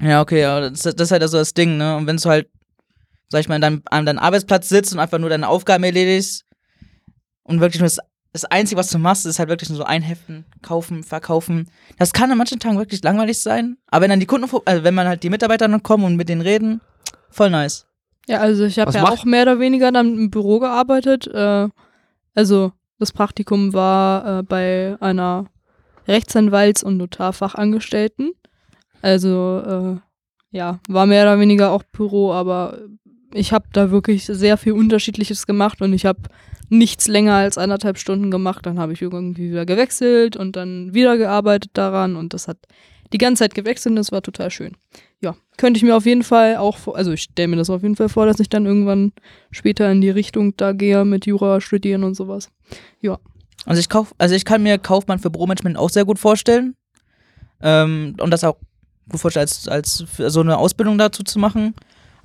Ja, 0.00 0.20
okay, 0.20 0.40
ja, 0.40 0.60
das, 0.60 0.82
das 0.82 0.94
ist 0.94 1.10
halt 1.10 1.22
also 1.22 1.38
das 1.38 1.52
Ding, 1.52 1.76
ne? 1.76 1.96
Und 1.96 2.06
wenn 2.06 2.16
du 2.16 2.28
halt, 2.28 2.48
sag 3.28 3.40
ich 3.40 3.48
mal, 3.48 3.56
an 3.56 3.60
deinem, 3.60 3.82
an 3.86 4.06
deinem 4.06 4.20
Arbeitsplatz 4.20 4.68
sitzt 4.68 4.92
und 4.92 5.00
einfach 5.00 5.18
nur 5.18 5.30
deine 5.30 5.48
Aufgaben 5.48 5.82
erledigst 5.82 6.44
und 7.42 7.60
wirklich 7.60 7.80
nur 7.80 7.88
das, 7.88 7.98
das 8.32 8.44
Einzige, 8.44 8.78
was 8.78 8.90
du 8.90 8.98
machst, 8.98 9.26
ist 9.26 9.40
halt 9.40 9.48
wirklich 9.48 9.68
nur 9.68 9.78
so 9.78 9.84
einheften, 9.84 10.44
kaufen, 10.62 11.02
verkaufen. 11.02 11.68
Das 11.98 12.12
kann 12.12 12.30
an 12.30 12.38
manchen 12.38 12.60
Tagen 12.60 12.78
wirklich 12.78 13.02
langweilig 13.02 13.40
sein, 13.40 13.78
aber 13.88 14.04
wenn 14.04 14.10
dann 14.10 14.20
die 14.20 14.26
Kunden, 14.26 14.48
also 14.64 14.84
wenn 14.84 14.94
man 14.94 15.08
halt 15.08 15.24
die 15.24 15.30
Mitarbeiter 15.30 15.66
dann 15.66 15.82
kommen 15.82 16.04
und 16.04 16.14
mit 16.14 16.28
denen 16.28 16.40
reden, 16.40 16.80
voll 17.30 17.50
nice. 17.50 17.86
Ja, 18.28 18.38
also 18.40 18.64
ich 18.64 18.78
habe 18.78 18.92
ja 18.92 19.02
macht- 19.02 19.12
auch 19.12 19.24
mehr 19.24 19.42
oder 19.42 19.60
weniger 19.60 19.92
dann 19.92 20.14
im 20.16 20.30
Büro 20.30 20.58
gearbeitet. 20.58 21.26
Äh, 21.28 21.68
also 22.34 22.72
das 22.98 23.12
Praktikum 23.12 23.72
war 23.72 24.40
äh, 24.40 24.42
bei 24.42 24.96
einer 25.00 25.46
Rechtsanwalts- 26.06 26.84
und 26.84 26.96
Notarfachangestellten. 26.96 28.32
Also 29.02 29.62
äh, 30.52 30.56
ja, 30.56 30.78
war 30.88 31.06
mehr 31.06 31.24
oder 31.24 31.38
weniger 31.40 31.72
auch 31.72 31.82
Büro, 31.82 32.32
aber 32.32 32.78
ich 33.32 33.52
habe 33.52 33.66
da 33.72 33.90
wirklich 33.90 34.24
sehr 34.26 34.56
viel 34.56 34.72
Unterschiedliches 34.72 35.46
gemacht 35.46 35.82
und 35.82 35.92
ich 35.92 36.06
habe 36.06 36.20
nichts 36.70 37.08
länger 37.08 37.34
als 37.34 37.58
eineinhalb 37.58 37.98
Stunden 37.98 38.30
gemacht. 38.30 38.64
Dann 38.64 38.78
habe 38.78 38.92
ich 38.92 39.02
irgendwie 39.02 39.50
wieder 39.50 39.66
gewechselt 39.66 40.36
und 40.36 40.56
dann 40.56 40.94
wieder 40.94 41.18
gearbeitet 41.18 41.72
daran 41.74 42.16
und 42.16 42.32
das 42.32 42.48
hat 42.48 42.58
die 43.14 43.18
ganze 43.18 43.44
Zeit 43.44 43.54
gewechselt 43.54 43.92
und 43.92 43.96
das 43.96 44.10
war 44.10 44.22
total 44.22 44.50
schön. 44.50 44.76
Ja, 45.22 45.36
könnte 45.56 45.78
ich 45.78 45.84
mir 45.84 45.96
auf 45.96 46.04
jeden 46.04 46.24
Fall 46.24 46.56
auch, 46.56 46.94
also 46.94 47.12
ich 47.12 47.22
stelle 47.22 47.46
mir 47.46 47.56
das 47.56 47.70
auf 47.70 47.82
jeden 47.82 47.94
Fall 47.94 48.08
vor, 48.08 48.26
dass 48.26 48.40
ich 48.40 48.48
dann 48.48 48.66
irgendwann 48.66 49.12
später 49.52 49.90
in 49.90 50.00
die 50.00 50.10
Richtung 50.10 50.56
da 50.56 50.72
gehe 50.72 51.04
mit 51.04 51.24
Jura 51.24 51.60
studieren 51.60 52.02
und 52.02 52.14
sowas. 52.14 52.50
Also 53.66 53.78
ich 53.78 53.88
kauf, 53.88 54.14
also 54.18 54.34
ich 54.34 54.44
kann 54.44 54.64
mir 54.64 54.78
Kaufmann 54.78 55.20
für 55.20 55.30
Büromanagement 55.30 55.78
auch 55.78 55.90
sehr 55.90 56.04
gut 56.04 56.18
vorstellen. 56.18 56.74
Ähm, 57.62 58.16
und 58.20 58.30
das 58.32 58.42
auch 58.42 58.56
gut 59.08 59.20
vorstellen, 59.20 59.42
als, 59.42 59.68
als 59.68 60.04
so 60.18 60.40
eine 60.40 60.58
Ausbildung 60.58 60.98
dazu 60.98 61.22
zu 61.22 61.38
machen. 61.38 61.74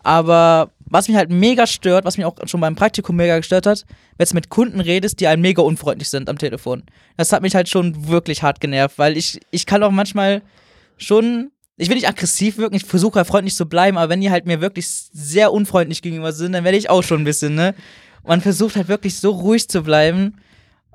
Aber 0.01 0.71
was 0.85 1.07
mich 1.07 1.17
halt 1.17 1.29
mega 1.29 1.67
stört, 1.67 2.05
was 2.05 2.17
mich 2.17 2.25
auch 2.25 2.35
schon 2.45 2.61
beim 2.61 2.75
Praktikum 2.75 3.15
mega 3.15 3.37
gestört 3.37 3.67
hat, 3.67 3.85
wenn 4.17 4.27
du 4.27 4.33
mit 4.33 4.49
Kunden 4.49 4.79
redest, 4.79 5.19
die 5.19 5.27
einem 5.27 5.43
mega 5.43 5.61
unfreundlich 5.61 6.09
sind 6.09 6.29
am 6.29 6.39
Telefon. 6.39 6.83
Das 7.15 7.31
hat 7.31 7.43
mich 7.43 7.53
halt 7.53 7.69
schon 7.69 8.07
wirklich 8.07 8.41
hart 8.41 8.59
genervt, 8.59 8.97
weil 8.97 9.17
ich, 9.17 9.39
ich 9.51 9.67
kann 9.67 9.83
auch 9.83 9.91
manchmal 9.91 10.41
schon, 10.99 11.51
ich 11.77 11.89
will 11.89 11.95
nicht 11.95 12.07
aggressiv 12.07 12.57
wirken, 12.57 12.75
ich 12.75 12.85
versuche 12.85 13.19
ja 13.19 13.23
freundlich 13.25 13.55
zu 13.55 13.65
bleiben, 13.67 13.97
aber 13.97 14.09
wenn 14.09 14.21
die 14.21 14.29
halt 14.31 14.45
mir 14.45 14.61
wirklich 14.61 14.87
sehr 14.87 15.51
unfreundlich 15.51 16.01
gegenüber 16.01 16.31
sind, 16.33 16.51
dann 16.53 16.63
werde 16.63 16.77
ich 16.77 16.89
auch 16.89 17.01
schon 17.03 17.21
ein 17.21 17.25
bisschen, 17.25 17.55
ne? 17.55 17.73
Man 18.25 18.41
versucht 18.41 18.75
halt 18.75 18.87
wirklich 18.89 19.17
so 19.19 19.31
ruhig 19.31 19.67
zu 19.69 19.81
bleiben, 19.81 20.35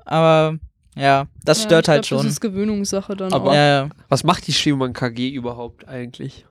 aber 0.05 0.57
ja, 0.95 1.27
das 1.43 1.59
Ja, 1.59 1.65
stört 1.65 1.85
ich 1.85 1.89
halt 1.89 2.03
glaub, 2.07 2.19
schon. 2.19 2.27
Das 2.27 2.33
ist 2.35 2.39
Gewöhnungssache 2.41 3.15
dann 3.15 3.33
Aber- 3.33 3.49
auch. 3.49 3.53
Ja, 3.53 3.65
ja. 3.83 3.89
Was 4.07 4.23
macht 4.23 4.47
die 4.47 4.53
Schwiemann 4.53 4.93
KG 4.93 5.29
überhaupt 5.29 5.87
eigentlich? 5.87 6.45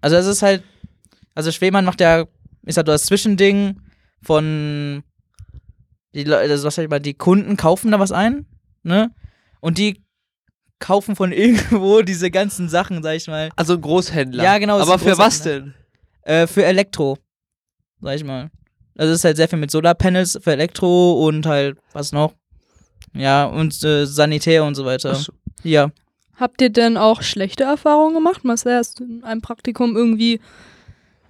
Also 0.00 0.16
es 0.16 0.26
ist 0.26 0.42
halt, 0.42 0.62
also 1.34 1.50
Schwemann 1.52 1.84
macht 1.84 2.00
ja, 2.00 2.24
ist 2.64 2.76
halt 2.76 2.88
das 2.88 3.04
Zwischending 3.04 3.80
von, 4.22 5.02
die 6.14 6.24
Leute, 6.24 6.52
also 6.52 6.66
was 6.66 6.74
sag 6.76 6.84
ich 6.84 6.90
mal, 6.90 7.00
die 7.00 7.14
Kunden 7.14 7.56
kaufen 7.56 7.90
da 7.90 7.98
was 7.98 8.12
ein, 8.12 8.46
ne? 8.82 9.10
Und 9.60 9.78
die 9.78 10.02
kaufen 10.82 11.16
von 11.16 11.32
irgendwo 11.44 12.02
diese 12.02 12.30
ganzen 12.30 12.68
Sachen, 12.68 13.02
sag 13.02 13.16
ich 13.16 13.26
mal, 13.28 13.48
Also 13.56 13.74
ein 13.74 13.80
Großhändler. 13.80 14.44
Ja, 14.44 14.58
genau, 14.58 14.78
Aber 14.78 14.98
für 14.98 15.16
was 15.16 15.42
denn? 15.42 15.74
äh, 16.22 16.46
für 16.46 16.64
Elektro, 16.64 17.16
sag 18.02 18.16
ich 18.16 18.24
mal. 18.24 18.50
Also 18.98 19.12
es 19.12 19.20
ist 19.20 19.24
halt 19.24 19.36
sehr 19.38 19.48
viel 19.48 19.58
mit 19.58 19.70
Solarpanels 19.70 20.38
für 20.42 20.52
Elektro 20.52 21.26
und 21.26 21.46
halt, 21.46 21.78
was 21.94 22.12
noch? 22.12 22.34
Ja, 23.14 23.46
und 23.46 23.82
äh, 23.82 24.04
Sanitär 24.06 24.64
und 24.64 24.74
so 24.74 24.84
weiter. 24.84 25.12
Achso. 25.12 25.32
Ja. 25.62 25.90
Habt 26.36 26.60
ihr 26.60 26.70
denn 26.70 26.96
auch 26.96 27.22
schlechte 27.22 27.64
Erfahrungen 27.64 28.14
gemacht? 28.14 28.44
Marcel, 28.44 28.74
hast 28.76 29.00
du 29.00 29.04
in 29.04 29.24
einem 29.24 29.40
Praktikum 29.42 29.96
irgendwie, 29.96 30.40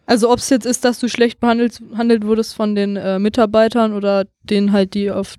also 0.07 0.31
ob 0.31 0.39
es 0.39 0.49
jetzt 0.51 0.65
ist, 0.67 0.85
dass 0.85 0.99
du 0.99 1.09
schlecht 1.09 1.39
behandelt, 1.41 1.79
behandelt 1.91 2.25
wurdest 2.27 2.55
von 2.55 2.75
den 2.75 2.97
äh, 2.97 3.19
Mitarbeitern 3.19 3.93
oder 3.95 4.25
denen 4.43 4.73
halt, 4.73 4.95
die 4.95 5.11
auf, 5.11 5.37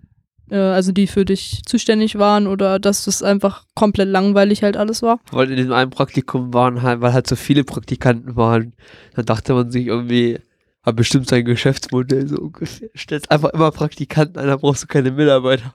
also 0.57 0.91
die 0.91 1.07
für 1.07 1.25
dich 1.25 1.61
zuständig 1.65 2.17
waren 2.17 2.47
oder 2.47 2.79
dass 2.79 3.05
das 3.05 3.23
einfach 3.23 3.65
komplett 3.75 4.09
langweilig 4.09 4.63
halt 4.63 4.77
alles 4.77 5.01
war? 5.01 5.19
Weil 5.31 5.49
in 5.51 5.57
dem 5.57 5.71
einen 5.71 5.91
Praktikum 5.91 6.53
waren 6.53 6.81
halt, 6.81 7.01
weil 7.01 7.13
halt 7.13 7.27
so 7.27 7.35
viele 7.35 7.63
Praktikanten 7.63 8.35
waren, 8.35 8.73
dann 9.15 9.25
dachte 9.25 9.53
man 9.53 9.71
sich 9.71 9.87
irgendwie, 9.87 10.39
hat 10.83 10.95
bestimmt 10.95 11.27
sein 11.27 11.45
Geschäftsmodell 11.45 12.27
so 12.27 12.37
ungefähr. 12.37 12.89
Stellst 12.95 13.31
einfach 13.31 13.49
immer 13.49 13.71
Praktikanten 13.71 14.37
ein, 14.37 14.47
da 14.47 14.57
brauchst 14.57 14.83
du 14.83 14.87
keine 14.87 15.11
Mitarbeiter. 15.11 15.73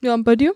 Ja, 0.00 0.14
und 0.14 0.22
bei 0.22 0.36
dir, 0.36 0.54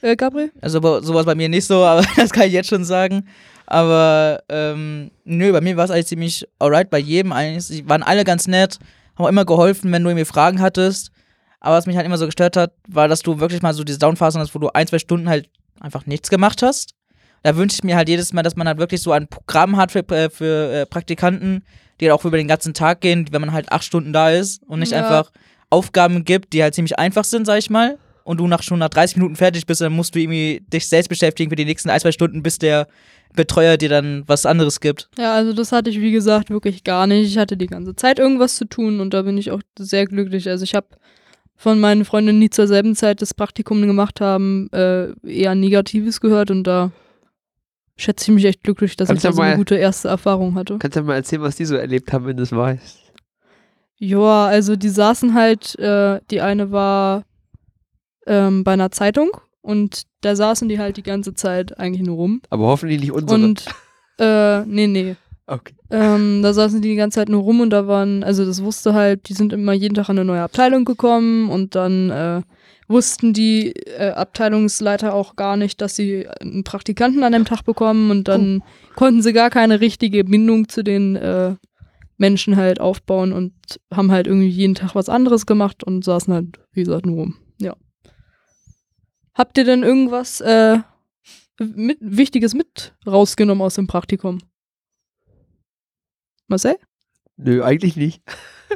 äh, 0.00 0.16
Gabriel? 0.16 0.50
Also 0.62 0.80
sowas 1.00 1.26
bei 1.26 1.34
mir 1.34 1.48
nicht 1.48 1.66
so, 1.66 1.74
aber 1.84 2.04
das 2.16 2.30
kann 2.30 2.46
ich 2.46 2.52
jetzt 2.52 2.70
schon 2.70 2.84
sagen. 2.84 3.26
Aber 3.66 4.42
ähm, 4.48 5.10
nö, 5.24 5.52
bei 5.52 5.60
mir 5.60 5.76
war 5.76 5.84
es 5.84 5.90
eigentlich 5.90 6.06
ziemlich 6.06 6.48
alright 6.58 6.88
bei 6.88 6.98
jedem 6.98 7.32
eigentlich. 7.32 7.64
Sie 7.64 7.86
waren 7.86 8.02
alle 8.02 8.24
ganz 8.24 8.46
nett, 8.46 8.78
haben 9.16 9.26
auch 9.26 9.28
immer 9.28 9.44
geholfen, 9.44 9.92
wenn 9.92 10.02
du 10.02 10.08
irgendwie 10.08 10.24
Fragen 10.24 10.62
hattest. 10.62 11.10
Aber 11.60 11.76
was 11.76 11.86
mich 11.86 11.96
halt 11.96 12.06
immer 12.06 12.18
so 12.18 12.26
gestört 12.26 12.56
hat, 12.56 12.72
war, 12.86 13.08
dass 13.08 13.20
du 13.20 13.40
wirklich 13.40 13.62
mal 13.62 13.74
so 13.74 13.84
diese 13.84 13.98
Downphasen 13.98 14.40
hast, 14.40 14.54
wo 14.54 14.58
du 14.58 14.70
ein, 14.72 14.86
zwei 14.86 14.98
Stunden 14.98 15.28
halt 15.28 15.48
einfach 15.80 16.06
nichts 16.06 16.30
gemacht 16.30 16.62
hast. 16.62 16.94
Da 17.42 17.56
wünsche 17.56 17.76
ich 17.76 17.84
mir 17.84 17.96
halt 17.96 18.08
jedes 18.08 18.32
Mal, 18.32 18.42
dass 18.42 18.56
man 18.56 18.66
halt 18.66 18.78
wirklich 18.78 19.00
so 19.02 19.12
ein 19.12 19.28
Programm 19.28 19.76
hat 19.76 19.92
für, 19.92 20.00
äh, 20.10 20.30
für 20.30 20.72
äh, 20.72 20.86
Praktikanten, 20.86 21.64
die 22.00 22.06
halt 22.10 22.18
auch 22.18 22.24
über 22.24 22.36
den 22.36 22.48
ganzen 22.48 22.74
Tag 22.74 23.00
gehen, 23.00 23.26
wenn 23.30 23.40
man 23.40 23.52
halt 23.52 23.70
acht 23.72 23.84
Stunden 23.84 24.12
da 24.12 24.30
ist 24.30 24.62
und 24.68 24.80
nicht 24.80 24.92
Ja. 24.92 24.98
einfach 24.98 25.30
Aufgaben 25.70 26.24
gibt, 26.24 26.52
die 26.52 26.62
halt 26.62 26.74
ziemlich 26.74 26.98
einfach 26.98 27.24
sind, 27.24 27.44
sag 27.46 27.58
ich 27.58 27.70
mal. 27.70 27.98
Und 28.24 28.38
du 28.40 28.46
nach 28.46 28.62
schon 28.62 28.78
nach 28.78 28.90
30 28.90 29.16
Minuten 29.16 29.36
fertig 29.36 29.66
bist, 29.66 29.80
dann 29.80 29.92
musst 29.94 30.14
du 30.14 30.18
irgendwie 30.18 30.62
dich 30.72 30.86
selbst 30.88 31.08
beschäftigen 31.08 31.48
für 31.50 31.56
die 31.56 31.64
nächsten 31.64 31.88
ein, 31.90 31.98
zwei 32.00 32.12
Stunden, 32.12 32.42
bis 32.42 32.58
der 32.58 32.86
Betreuer 33.34 33.76
dir 33.76 33.88
dann 33.88 34.24
was 34.26 34.44
anderes 34.46 34.80
gibt. 34.80 35.08
Ja, 35.18 35.34
also 35.34 35.52
das 35.52 35.72
hatte 35.72 35.90
ich, 35.90 36.00
wie 36.00 36.12
gesagt, 36.12 36.50
wirklich 36.50 36.84
gar 36.84 37.06
nicht. 37.06 37.26
Ich 37.26 37.38
hatte 37.38 37.56
die 37.56 37.66
ganze 37.66 37.94
Zeit 37.96 38.18
irgendwas 38.18 38.56
zu 38.56 38.66
tun 38.66 39.00
und 39.00 39.14
da 39.14 39.22
bin 39.22 39.38
ich 39.38 39.50
auch 39.50 39.60
sehr 39.78 40.06
glücklich. 40.06 40.48
Also 40.48 40.64
ich 40.64 40.74
habe 40.74 40.88
von 41.58 41.80
meinen 41.80 42.04
Freundinnen, 42.04 42.40
die 42.40 42.50
zur 42.50 42.68
selben 42.68 42.94
Zeit 42.94 43.20
das 43.20 43.34
Praktikum 43.34 43.82
gemacht 43.82 44.20
haben, 44.20 44.70
äh, 44.72 45.08
eher 45.28 45.56
Negatives 45.56 46.20
gehört 46.20 46.52
und 46.52 46.62
da 46.62 46.92
schätze 47.96 48.30
ich 48.30 48.34
mich 48.34 48.44
echt 48.44 48.62
glücklich, 48.62 48.94
dass 48.94 49.08
Kannst 49.08 49.24
ich 49.24 49.28
da 49.28 49.34
so 49.34 49.42
eine 49.42 49.56
gute 49.56 49.74
erste 49.74 50.06
Erfahrung 50.06 50.54
hatte. 50.54 50.78
Kannst 50.78 50.96
du 50.96 51.02
mal 51.02 51.16
erzählen, 51.16 51.42
was 51.42 51.56
die 51.56 51.64
so 51.64 51.74
erlebt 51.74 52.12
haben, 52.12 52.26
wenn 52.26 52.36
du 52.36 52.44
es 52.44 52.52
weißt. 52.52 53.12
Ja, 53.96 54.46
also 54.46 54.76
die 54.76 54.88
saßen 54.88 55.34
halt, 55.34 55.76
äh, 55.80 56.20
die 56.30 56.40
eine 56.40 56.70
war 56.70 57.24
ähm, 58.28 58.62
bei 58.62 58.74
einer 58.74 58.92
Zeitung 58.92 59.30
und 59.60 60.02
da 60.20 60.36
saßen 60.36 60.68
die 60.68 60.78
halt 60.78 60.96
die 60.96 61.02
ganze 61.02 61.34
Zeit 61.34 61.76
eigentlich 61.80 62.06
nur 62.06 62.16
rum. 62.16 62.40
Aber 62.50 62.66
hoffentlich 62.68 63.00
nicht 63.00 63.10
unsere. 63.10 63.42
Und 63.42 63.64
äh, 64.20 64.64
nee, 64.64 64.86
nee. 64.86 65.16
Okay. 65.48 65.74
Ähm, 65.90 66.42
da 66.42 66.52
saßen 66.52 66.80
die 66.80 66.90
die 66.90 66.96
ganze 66.96 67.16
Zeit 67.16 67.28
nur 67.28 67.42
rum 67.42 67.60
und 67.60 67.70
da 67.70 67.86
waren, 67.86 68.22
also 68.22 68.44
das 68.44 68.62
wusste 68.62 68.94
halt, 68.94 69.28
die 69.28 69.34
sind 69.34 69.52
immer 69.52 69.72
jeden 69.72 69.94
Tag 69.94 70.08
an 70.08 70.18
eine 70.18 70.24
neue 70.24 70.42
Abteilung 70.42 70.84
gekommen 70.84 71.50
und 71.50 71.74
dann 71.74 72.10
äh, 72.10 72.42
wussten 72.88 73.32
die 73.32 73.72
äh, 73.72 74.10
Abteilungsleiter 74.10 75.14
auch 75.14 75.36
gar 75.36 75.56
nicht, 75.56 75.80
dass 75.80 75.96
sie 75.96 76.26
einen 76.40 76.64
Praktikanten 76.64 77.22
an 77.22 77.32
dem 77.32 77.44
Tag 77.44 77.62
bekommen 77.62 78.10
und 78.10 78.28
dann 78.28 78.62
konnten 78.96 79.22
sie 79.22 79.32
gar 79.32 79.50
keine 79.50 79.80
richtige 79.80 80.24
Bindung 80.24 80.68
zu 80.68 80.82
den 80.82 81.16
äh, 81.16 81.54
Menschen 82.16 82.56
halt 82.56 82.80
aufbauen 82.80 83.32
und 83.32 83.52
haben 83.92 84.10
halt 84.10 84.26
irgendwie 84.26 84.48
jeden 84.48 84.74
Tag 84.74 84.94
was 84.94 85.08
anderes 85.08 85.46
gemacht 85.46 85.84
und 85.84 86.04
saßen 86.04 86.32
halt, 86.34 86.58
wie 86.72 86.84
gesagt, 86.84 87.06
nur 87.06 87.16
rum. 87.16 87.36
Ja. 87.60 87.76
Habt 89.34 89.56
ihr 89.56 89.64
denn 89.64 89.84
irgendwas 89.84 90.40
äh, 90.40 90.78
mit, 91.58 91.98
Wichtiges 92.00 92.54
mit 92.54 92.94
rausgenommen 93.06 93.62
aus 93.62 93.76
dem 93.76 93.86
Praktikum? 93.86 94.40
Marcel? 96.48 96.76
Nö, 97.36 97.62
eigentlich 97.62 97.96
nicht. 97.96 98.22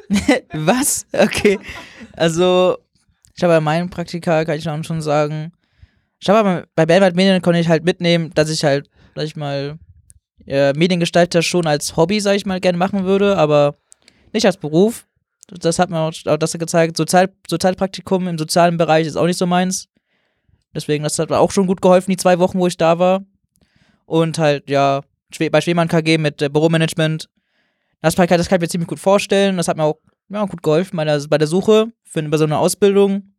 was? 0.52 1.06
Okay. 1.12 1.58
Also, 2.12 2.78
ich 3.34 3.42
habe 3.42 3.54
bei 3.54 3.60
meinem 3.60 3.90
Praktika, 3.90 4.44
kann 4.44 4.58
ich 4.58 4.68
auch 4.68 4.84
schon 4.84 5.02
sagen, 5.02 5.52
ich 6.20 6.28
habe 6.28 6.68
bei 6.76 6.86
Bernhard 6.86 7.16
Medien 7.16 7.42
konnte 7.42 7.58
ich 7.58 7.68
halt 7.68 7.84
mitnehmen, 7.84 8.30
dass 8.34 8.48
ich 8.48 8.62
halt, 8.62 8.88
sag 9.16 9.24
ich 9.24 9.34
mal, 9.34 9.78
äh, 10.46 10.72
Mediengestalter 10.74 11.42
schon 11.42 11.66
als 11.66 11.96
Hobby, 11.96 12.20
sag 12.20 12.36
ich 12.36 12.46
mal, 12.46 12.60
gerne 12.60 12.78
machen 12.78 13.04
würde, 13.04 13.36
aber 13.36 13.74
nicht 14.32 14.46
als 14.46 14.56
Beruf. 14.56 15.06
Das 15.48 15.78
hat 15.78 15.90
mir 15.90 15.98
auch, 15.98 16.12
auch 16.26 16.36
das 16.36 16.52
gezeigt. 16.52 16.96
Sozial, 16.96 17.32
Sozialpraktikum 17.48 18.28
im 18.28 18.38
sozialen 18.38 18.76
Bereich 18.76 19.06
ist 19.06 19.16
auch 19.16 19.26
nicht 19.26 19.38
so 19.38 19.46
meins. 19.46 19.88
Deswegen, 20.74 21.04
das 21.04 21.18
hat 21.18 21.30
mir 21.30 21.38
auch 21.38 21.50
schon 21.50 21.66
gut 21.66 21.82
geholfen, 21.82 22.10
die 22.10 22.16
zwei 22.16 22.38
Wochen, 22.38 22.58
wo 22.58 22.66
ich 22.66 22.76
da 22.76 22.98
war. 22.98 23.24
Und 24.06 24.38
halt, 24.38 24.70
ja, 24.70 25.02
bei 25.50 25.60
Schwemann 25.60 25.88
KG 25.88 26.18
mit 26.18 26.40
äh, 26.40 26.48
Büromanagement. 26.48 27.28
Das, 28.02 28.16
kann- 28.16 28.26
das 28.28 28.48
kann 28.48 28.56
ich 28.56 28.62
mir 28.62 28.68
ziemlich 28.68 28.88
gut 28.88 29.00
vorstellen. 29.00 29.56
Das 29.56 29.68
hat 29.68 29.76
mir 29.76 29.84
auch 29.84 29.96
ja, 30.28 30.44
gut 30.44 30.62
geholfen 30.62 30.96
bei 30.96 31.04
der, 31.04 31.20
bei 31.28 31.38
der 31.38 31.46
Suche 31.48 31.86
für 32.04 32.22
bei 32.22 32.36
so 32.36 32.44
eine 32.44 32.58
Ausbildung. 32.58 33.34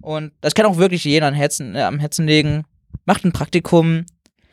Und 0.00 0.32
das 0.40 0.54
kann 0.54 0.66
auch 0.66 0.76
wirklich 0.78 1.04
jeder 1.04 1.26
am 1.28 1.34
Herzen, 1.34 1.74
äh, 1.76 1.82
am 1.82 1.98
Herzen 1.98 2.26
legen. 2.26 2.64
Macht 3.04 3.24
ein 3.24 3.32
Praktikum. 3.32 4.06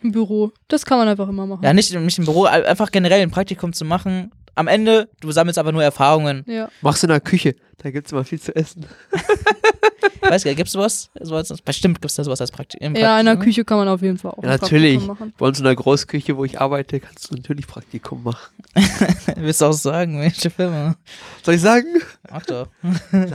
Im 0.03 0.11
Büro. 0.11 0.51
Das 0.67 0.85
kann 0.85 0.97
man 0.99 1.07
einfach 1.07 1.27
immer 1.29 1.45
machen. 1.47 1.63
Ja, 1.63 1.73
nicht, 1.73 1.93
nicht 1.93 2.19
im 2.19 2.25
Büro, 2.25 2.43
ein- 2.45 2.65
einfach 2.65 2.91
generell 2.91 3.21
ein 3.21 3.31
Praktikum 3.31 3.73
zu 3.73 3.85
machen. 3.85 4.31
Am 4.57 4.67
Ende, 4.67 5.07
du 5.19 5.31
sammelst 5.31 5.59
aber 5.59 5.71
nur 5.71 5.83
Erfahrungen. 5.83 6.43
Ja. 6.47 6.69
Mach's 6.81 7.03
in 7.03 7.09
der 7.09 7.19
Küche, 7.21 7.55
da 7.77 7.91
gibt's 7.91 8.11
immer 8.11 8.23
viel 8.23 8.41
zu 8.41 8.55
essen. 8.55 8.87
Weißt 10.21 10.45
du, 10.45 10.55
gibt's 10.55 10.71
sowas? 10.71 11.11
sowas? 11.21 11.53
Bestimmt 11.63 12.01
gibt's 12.01 12.15
da 12.15 12.23
sowas 12.23 12.41
als 12.41 12.49
Praktikum. 12.49 12.95
ja, 12.95 13.19
in 13.19 13.27
der 13.27 13.37
Küche 13.37 13.63
kann 13.63 13.77
man 13.77 13.87
auf 13.87 14.01
jeden 14.01 14.17
Fall 14.17 14.31
auch. 14.31 14.41
Ja, 14.41 14.49
natürlich. 14.49 14.95
Praktikum 14.95 15.15
Machen. 15.15 15.33
Bei 15.37 15.45
uns 15.45 15.59
in 15.59 15.65
der 15.65 15.75
Großküche, 15.75 16.35
wo 16.37 16.43
ich 16.43 16.59
arbeite, 16.59 16.99
kannst 16.99 17.29
du 17.29 17.35
natürlich 17.35 17.67
Praktikum 17.67 18.23
machen. 18.23 18.55
Willst 19.35 19.61
du 19.61 19.65
auch 19.67 19.73
sagen, 19.73 20.19
welche 20.19 20.49
Firma? 20.49 20.95
Soll 21.43 21.53
ich 21.53 21.61
sagen? 21.61 22.01
Ach 22.31 22.43
doch. 22.47 22.67
Nein. 23.11 23.29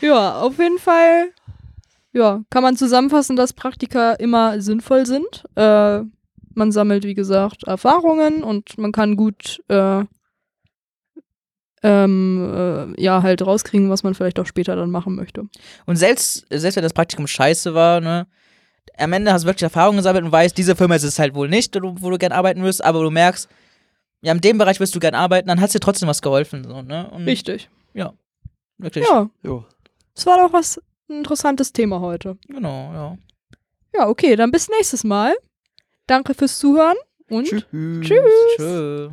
Ja, 0.00 0.40
auf 0.40 0.56
jeden 0.58 0.78
Fall. 0.78 1.30
Ja, 2.12 2.40
kann 2.50 2.62
man 2.62 2.76
zusammenfassen, 2.76 3.34
dass 3.34 3.52
Praktika 3.52 4.12
immer 4.12 4.60
sinnvoll 4.60 5.06
sind. 5.06 5.44
Äh, 5.56 6.02
man 6.56 6.72
sammelt, 6.72 7.04
wie 7.04 7.14
gesagt, 7.14 7.64
Erfahrungen 7.64 8.42
und 8.42 8.78
man 8.78 8.92
kann 8.92 9.16
gut 9.16 9.62
äh, 9.68 10.04
ähm, 11.82 12.94
äh, 12.96 13.02
ja, 13.02 13.22
halt 13.22 13.42
rauskriegen, 13.46 13.90
was 13.90 14.02
man 14.02 14.14
vielleicht 14.14 14.40
auch 14.40 14.46
später 14.46 14.74
dann 14.74 14.90
machen 14.90 15.14
möchte. 15.14 15.46
Und 15.86 15.96
selbst, 15.96 16.46
selbst 16.50 16.76
wenn 16.76 16.82
das 16.82 16.94
Praktikum 16.94 17.26
scheiße 17.26 17.74
war, 17.74 18.00
ne, 18.00 18.26
am 18.96 19.12
Ende 19.12 19.32
hast 19.32 19.42
du 19.42 19.46
wirklich 19.48 19.64
Erfahrungen 19.64 19.98
gesammelt 19.98 20.24
und 20.24 20.32
weißt, 20.32 20.56
diese 20.56 20.76
Firma 20.76 20.94
ist 20.94 21.02
es 21.02 21.18
halt 21.18 21.34
wohl 21.34 21.48
nicht, 21.48 21.74
wo 21.76 22.10
du, 22.10 22.18
gern 22.18 22.32
arbeiten 22.32 22.62
wirst, 22.62 22.82
aber 22.82 23.02
du 23.02 23.10
merkst, 23.10 23.48
ja, 24.22 24.32
in 24.32 24.40
dem 24.40 24.56
Bereich 24.56 24.80
wirst 24.80 24.94
du 24.94 25.00
gern 25.00 25.14
arbeiten, 25.14 25.48
dann 25.48 25.60
hat 25.60 25.66
es 25.66 25.72
dir 25.72 25.80
trotzdem 25.80 26.08
was 26.08 26.22
geholfen. 26.22 26.64
So, 26.64 26.80
ne? 26.82 27.10
Und 27.10 27.24
Richtig. 27.24 27.68
Wirklich. 28.78 29.06
Ja, 29.08 29.30
Jo. 29.42 29.64
das 30.14 30.26
war 30.26 30.36
doch 30.38 30.52
was 30.52 30.80
ein 31.08 31.18
interessantes 31.18 31.72
Thema 31.72 32.00
heute. 32.00 32.36
Genau, 32.48 32.92
ja. 32.92 33.18
Ja, 33.94 34.08
okay, 34.08 34.34
dann 34.34 34.50
bis 34.50 34.68
nächstes 34.68 35.04
Mal. 35.04 35.34
Danke 36.06 36.34
fürs 36.34 36.58
Zuhören 36.58 36.96
und 37.28 37.46
Tschüss. 37.46 37.64
Tschüss. 38.00 38.32
Tschö. 38.56 39.10